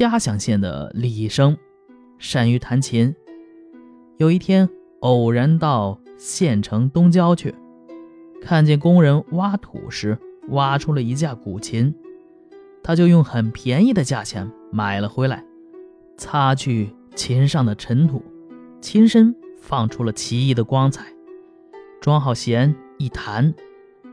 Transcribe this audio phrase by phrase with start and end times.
[0.00, 1.58] 嘉祥县的李生，
[2.16, 3.14] 善于弹琴。
[4.16, 4.66] 有一天，
[5.00, 7.54] 偶然到县城东郊去，
[8.40, 10.16] 看见工人挖土时
[10.48, 11.94] 挖出了一架古琴，
[12.82, 15.44] 他就用很便宜的价钱买了回来，
[16.16, 18.24] 擦去琴上的尘土，
[18.80, 21.04] 琴身放出了奇异的光彩。
[22.00, 23.52] 装好弦一弹，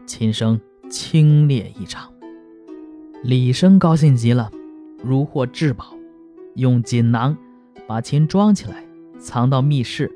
[0.06, 0.60] 琴声
[0.90, 2.12] 清冽异常。
[3.24, 4.52] 李生高兴极了，
[5.04, 5.94] 如获至宝，
[6.56, 7.38] 用锦囊
[7.88, 8.84] 把琴装起来，
[9.20, 10.12] 藏到密室，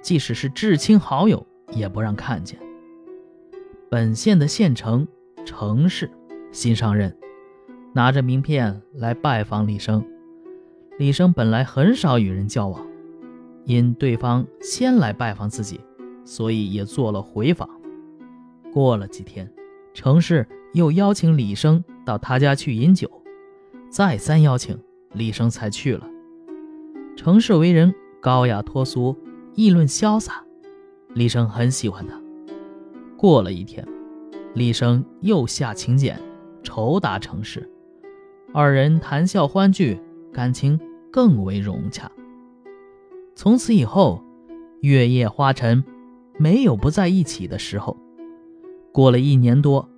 [0.00, 2.58] 即使是至亲好友也不让看见。
[3.90, 5.06] 本县的县城
[5.44, 6.10] 程氏
[6.52, 7.16] 新上任，
[7.92, 10.04] 拿着名片来拜访李生。
[10.98, 12.86] 李生本来很少与人交往，
[13.64, 15.80] 因对方先来拜访自己，
[16.24, 17.68] 所以也做了回访。
[18.72, 19.50] 过了几天，
[19.94, 21.82] 程氏又邀请李生。
[22.04, 23.10] 到他家去饮酒，
[23.90, 24.78] 再三邀请，
[25.12, 26.06] 李生才去了。
[27.16, 29.16] 程氏为人高雅脱俗，
[29.54, 30.44] 议论潇洒，
[31.14, 32.20] 李生很喜欢他。
[33.16, 33.86] 过了一天，
[34.54, 36.20] 李生又下请柬，
[36.62, 37.68] 酬答程氏，
[38.52, 39.98] 二人谈笑欢聚，
[40.32, 40.78] 感情
[41.10, 42.10] 更为融洽。
[43.34, 44.22] 从此以后，
[44.82, 45.82] 月夜花沉，
[46.36, 47.96] 没有不在一起的时候。
[48.92, 49.88] 过了一年多。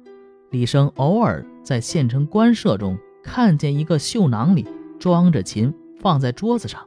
[0.51, 4.67] 李生偶尔在县城官舍中看见一个绣囊里
[4.99, 6.81] 装着琴，放在桌子上，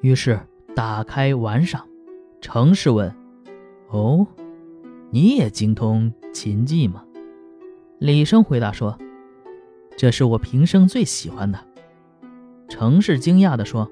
[0.00, 0.40] 于是
[0.74, 1.86] 打开玩赏。
[2.40, 3.14] 程氏问
[3.90, 4.26] ：“哦，
[5.10, 7.04] 你也精通琴技吗？”
[7.98, 8.98] 李生回答说
[9.96, 11.58] ：“这是我平生最喜欢的。”
[12.68, 13.90] 程氏惊讶地说：“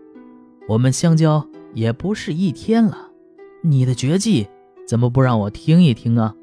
[0.68, 3.10] 我们相交也不是一天了，
[3.62, 4.48] 你的绝技
[4.86, 6.34] 怎么不让我听一听啊？”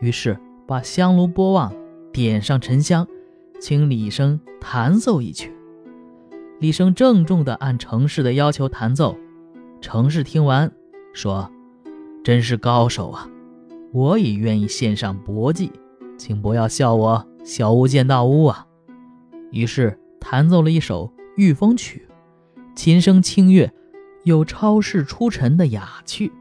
[0.00, 0.36] 于是。
[0.66, 1.74] 把香炉拨旺，
[2.12, 3.04] 点上沉香，
[3.60, 5.52] 请李生弹奏一曲。
[6.58, 9.16] 李生郑重地按程氏的要求弹奏。
[9.80, 10.72] 程氏听完，
[11.12, 11.50] 说
[12.24, 13.28] ：“真是高手啊！
[13.92, 15.70] 我也愿意献上薄技，
[16.18, 18.66] 请不要笑我小巫见大巫啊。”
[19.52, 21.06] 于是弹奏了一首
[21.36, 22.06] 《御风曲》，
[22.76, 23.72] 琴声清越，
[24.24, 26.32] 有超世出尘的雅趣。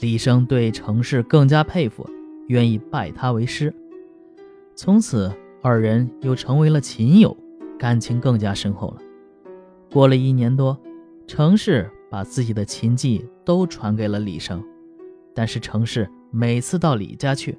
[0.00, 2.08] 李生对程氏更加佩服。
[2.48, 3.74] 愿意拜他为师，
[4.76, 5.32] 从此
[5.68, 7.36] 二人又成为了琴友，
[7.76, 8.98] 感情更加深厚了。
[9.90, 10.78] 过了一年多，
[11.26, 14.62] 程氏把自己的琴技都传给了李生，
[15.34, 17.58] 但是程氏每次到李家去，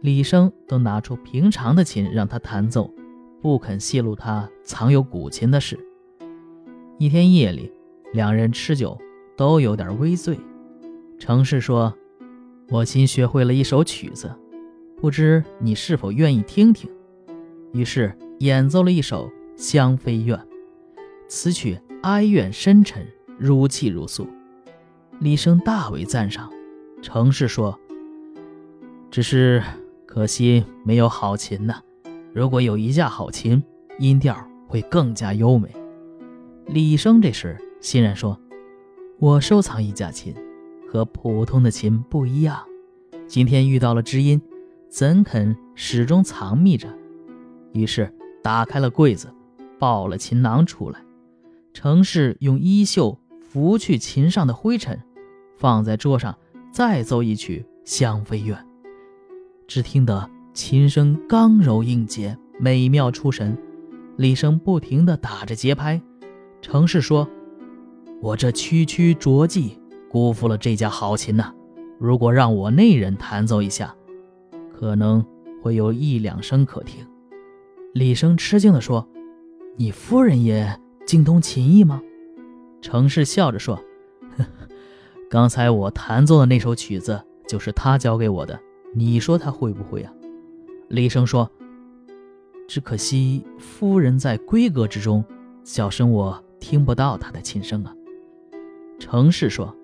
[0.00, 2.88] 李生都拿出平常的琴让他弹奏，
[3.42, 5.76] 不肯泄露他藏有古琴的事。
[6.98, 7.72] 一天夜里，
[8.12, 8.96] 两人吃酒，
[9.36, 10.38] 都有点微醉。
[11.18, 11.92] 程氏说。
[12.70, 14.30] 我新学会了一首曲子，
[15.00, 16.88] 不知你是否愿意听听？
[17.78, 20.36] 于是演奏了一首《香妃怨》。
[21.28, 23.06] 此曲哀怨深沉，
[23.38, 24.26] 如泣如诉。
[25.20, 26.50] 李生大为赞赏。
[27.00, 27.78] 程氏说
[29.12, 29.62] ：“只是
[30.06, 31.80] 可惜没有好琴呐。
[32.34, 33.62] 如果有一架好琴，
[34.00, 35.72] 音调会更加优美。”
[36.66, 38.40] 李生这时欣然说
[39.20, 40.34] ：“我收藏一架琴。”
[40.90, 42.64] 和普通的琴不一样，
[43.28, 44.40] 今天遇到了知音，
[44.88, 46.88] 怎肯始终藏匿着？
[47.72, 48.12] 于是
[48.42, 49.32] 打开了柜子，
[49.78, 51.00] 抱了琴囊出来。
[51.72, 55.00] 程氏用衣袖拂去琴上的灰尘，
[55.56, 56.36] 放在桌上，
[56.72, 58.56] 再奏一曲《香妃怨》。
[59.66, 63.56] 只听得琴声刚柔应节，美妙出神。
[64.16, 66.00] 李生不停地打着节拍。
[66.60, 67.28] 程氏说
[68.20, 69.78] ：“我这区区拙技。”
[70.10, 71.52] 辜负了这架好琴呐！
[71.98, 73.94] 如果让我那人弹奏一下，
[74.72, 75.22] 可能
[75.62, 77.06] 会有一两声可听。
[77.92, 79.08] 李生吃惊地说
[79.76, 82.00] ：“你夫人也精通琴艺吗？”
[82.80, 83.82] 程氏笑着说：“，
[85.28, 88.58] 刚才我弹奏的那首曲子就是他教给我的。
[88.94, 90.12] 你说他会不会啊？”
[90.88, 91.50] 李生说
[92.68, 95.24] ：“只可惜夫人在闺阁之中，
[95.64, 97.94] 小声我听不到她的琴声啊。”
[98.98, 99.74] 程氏说。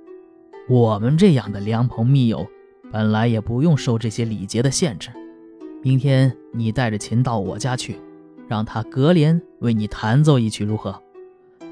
[0.67, 2.47] 我们这样的良朋密友，
[2.91, 5.11] 本来也不用受这些礼节的限制。
[5.85, 8.01] 明天你带着琴到我家去，
[8.49, 10.99] 让他隔帘为你弹奏一曲，如何？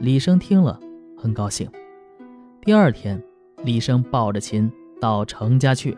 [0.01, 0.79] 李生听了
[1.17, 1.67] 很高兴。
[2.61, 3.23] 第二天，
[3.65, 4.71] 李生抱着琴
[5.01, 5.97] 到程家去，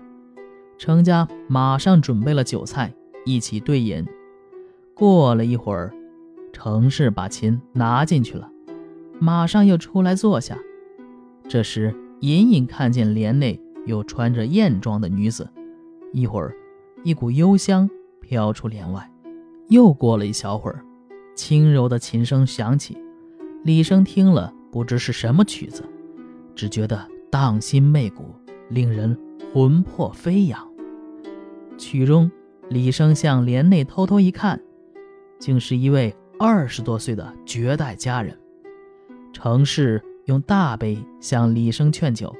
[0.79, 2.95] 程家马上准备了酒菜，
[3.27, 4.07] 一起对饮。
[4.95, 5.93] 过了一会儿，
[6.53, 8.49] 程氏把琴拿进去了，
[9.19, 10.57] 马上又出来坐下。
[11.49, 11.93] 这时。
[12.21, 15.47] 隐隐看见帘内有穿着艳装的女子，
[16.11, 16.55] 一会儿，
[17.03, 17.91] 一股幽香
[18.25, 19.09] 飘出帘外。
[19.69, 20.85] 又过了一小会儿，
[21.37, 22.97] 轻柔的琴声响起，
[23.63, 25.85] 李生听了，不知是什么曲子，
[26.55, 28.35] 只觉得荡心媚骨，
[28.69, 29.17] 令人
[29.53, 30.67] 魂魄飞扬。
[31.79, 32.31] 曲中，
[32.69, 34.61] 李生向帘内偷偷一看，
[35.39, 38.39] 竟是一位二十多岁的绝代佳人。
[39.33, 42.35] 程氏用大杯向李生劝酒，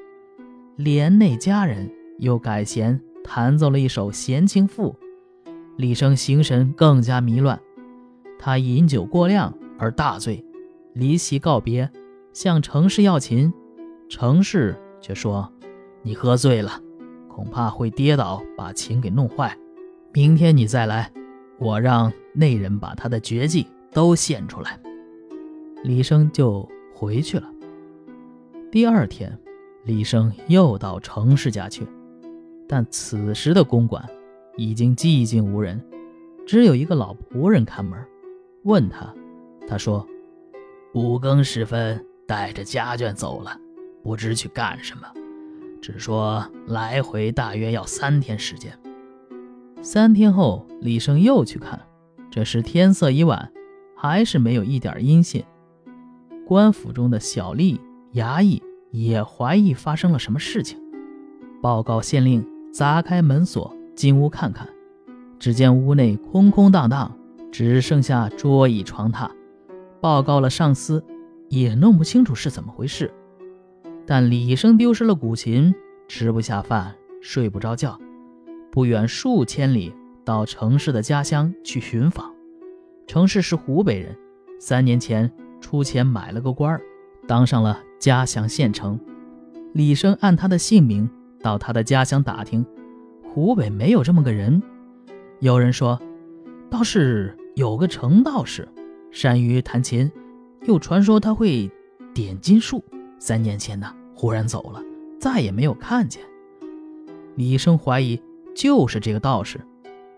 [0.77, 4.95] 帘内佳人又改弦弹奏了一首闲情赋，
[5.77, 7.61] 李生形神更加迷乱。
[8.39, 10.45] 他饮酒过量而大醉。
[10.93, 11.91] 离席告别，
[12.33, 13.53] 向程氏要琴，
[14.09, 15.53] 程氏却说
[16.03, 16.81] ：“你喝醉了，
[17.29, 19.57] 恐怕会跌倒，把琴给弄坏。
[20.13, 21.11] 明天你再来，
[21.59, 24.79] 我让内人把他的绝技都献出来。”
[25.83, 27.51] 李生就回去了。
[28.71, 29.37] 第二天，
[29.83, 31.85] 李生又到程氏家去，
[32.69, 34.09] 但此时的公馆
[34.57, 35.81] 已经寂静无人，
[36.47, 37.99] 只有一个老仆人看门。
[38.63, 39.15] 问他，
[39.67, 40.07] 他说。
[40.97, 43.59] 五更时分，带着家眷走了，
[44.05, 45.03] 不知去干什么。
[45.83, 48.79] 只说来回大约要三天时间。
[49.83, 51.81] 三天后，李生又去看，
[52.31, 53.53] 这时天色已晚，
[53.97, 55.45] 还是没有一点音信。
[56.47, 57.77] 官府中的小吏、
[58.13, 58.63] 衙役
[58.93, 60.79] 也怀疑发生了什么事情，
[61.61, 64.69] 报告县令砸开门锁进屋看看，
[65.39, 67.17] 只见屋内空空荡荡，
[67.53, 69.31] 只剩下桌椅床榻。
[70.01, 71.03] 报告了上司，
[71.49, 73.13] 也弄不清楚是怎么回事。
[74.07, 75.75] 但李生丢失了古琴，
[76.09, 77.99] 吃不下饭，睡不着觉，
[78.71, 79.95] 不远数千里
[80.25, 82.31] 到城市的家乡去寻访。
[83.07, 84.15] 城市是湖北人，
[84.59, 85.31] 三年前
[85.61, 86.83] 出钱买了个官儿
[87.27, 88.99] 当上了家乡县城。
[89.73, 91.09] 李生按他的姓名
[91.41, 92.65] 到他的家乡打听，
[93.35, 94.63] 湖北没有这么个人。
[95.41, 96.01] 有人说，
[96.71, 98.69] 倒是有个程道士。
[99.11, 100.09] 善于弹琴，
[100.67, 101.69] 又传说他会
[102.15, 102.85] 点金术。
[103.19, 104.81] 三年前呢，忽然走了，
[105.19, 106.23] 再也没有看见。
[107.35, 108.23] 李生怀疑
[108.55, 109.61] 就是这个道士，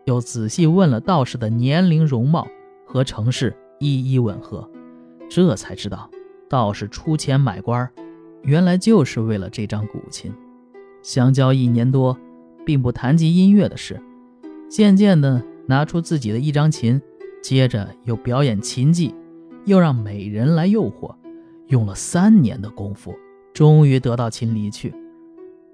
[0.04, 2.46] 又仔细问了道士的年龄、容貌
[2.84, 4.70] 和城市一一吻合，
[5.30, 6.10] 这才知道
[6.50, 7.90] 道士出钱买官，
[8.42, 10.34] 原来就是为了这张古琴。
[11.02, 12.18] 相交一年多，
[12.66, 14.02] 并不谈及音乐的事，
[14.68, 17.00] 渐渐的拿出自己的一张琴。
[17.42, 19.14] 接着又表演琴技，
[19.66, 21.14] 又让美人来诱惑，
[21.68, 23.14] 用了三年的功夫，
[23.54, 24.92] 终于得到琴离去。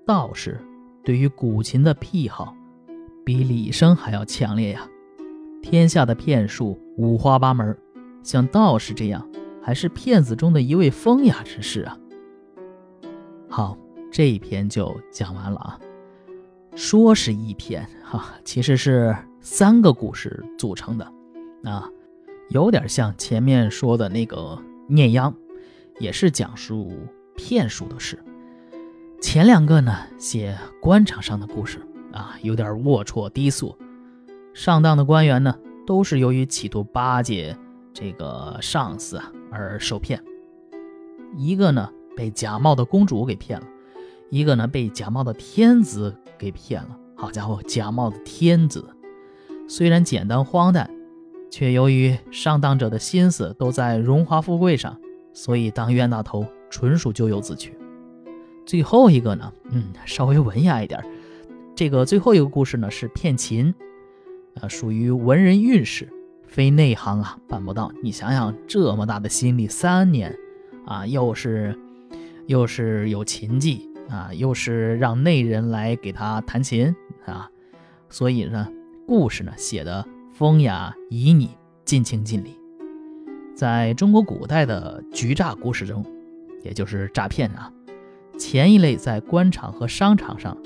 [0.06, 0.60] 道士
[1.02, 2.54] 对于古琴的癖好，
[3.24, 4.86] 比李生还要强烈呀！
[5.62, 7.74] 天下的骗术五花八门，
[8.22, 9.26] 像道士这样，
[9.62, 11.96] 还是骗子中的一位风雅之士啊！
[13.48, 13.78] 好，
[14.10, 15.80] 这一篇就讲完了啊。
[16.74, 21.12] 说是一篇哈，其实是三个故事组成的。
[21.64, 21.88] 啊，
[22.48, 24.36] 有点像前面说的那个
[24.88, 25.32] 《念央》，
[26.00, 26.92] 也是讲述
[27.36, 28.18] 骗术的事。
[29.20, 31.78] 前两个呢，写官场上的故事
[32.12, 33.76] 啊，有点龌龊低俗。
[34.54, 37.56] 上当的官员呢，都是由于企图巴结
[37.94, 40.22] 这个上司啊而受骗。
[41.36, 43.66] 一个呢被假冒的公主给骗了，
[44.30, 46.98] 一个呢被假冒的天子给骗了。
[47.14, 48.84] 好家伙，假冒的天子，
[49.68, 50.90] 虽然简单荒诞。
[51.50, 54.98] 却由于上当者的心思都在荣华富贵上，
[55.34, 57.76] 所以当冤大头纯属咎由自取。
[58.64, 61.04] 最后一个呢，嗯，稍微文雅一点。
[61.76, 63.74] 这个最后一个故事呢是骗琴，
[64.62, 66.08] 啊，属于文人韵事，
[66.46, 67.92] 非内行啊办不到。
[68.02, 70.34] 你想想，这么大的心力，三年，
[70.86, 71.78] 啊，又是
[72.46, 76.94] 又是有琴技啊，又是让内人来给他弹琴
[77.24, 77.50] 啊，
[78.08, 78.68] 所以呢，
[79.06, 80.06] 故事呢写的。
[80.34, 81.50] 风雅旖旎，
[81.84, 82.58] 尽情尽礼。
[83.54, 86.02] 在中国古代的局诈故事中，
[86.62, 87.70] 也就是诈骗啊，
[88.38, 90.56] 前一类在官场和商场上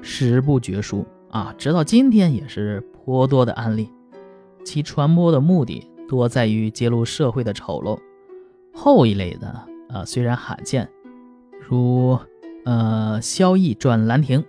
[0.00, 3.90] 史不绝书啊，直到今天也是颇多的案例。
[4.64, 7.98] 其传播的目的多在于揭露社会的丑陋。
[8.72, 9.48] 后一类的
[9.88, 10.88] 啊，虽然罕见，
[11.68, 12.16] 如
[12.68, 14.44] 呃萧绎转兰亭，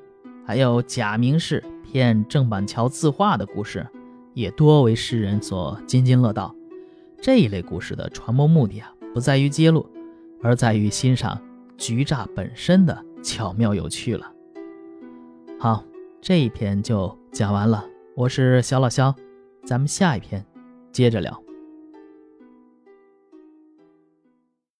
[0.46, 3.88] 还有假名士骗郑板桥字画的故事。
[4.34, 6.54] 也多为世人所津津乐道。
[7.22, 9.90] 这一类故事的传播目的啊，不在于揭露，
[10.42, 11.42] 而在于欣赏
[11.78, 14.30] 局诈本身的巧妙有趣了。
[15.58, 15.84] 好，
[16.22, 17.86] 这一篇就讲完了。
[18.16, 19.16] 我是小老肖，
[19.66, 20.46] 咱们下一篇
[20.92, 21.42] 接着聊。